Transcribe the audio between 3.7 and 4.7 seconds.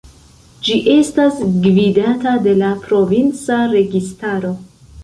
registaro.